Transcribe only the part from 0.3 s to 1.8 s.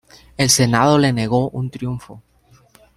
El Senado le negó un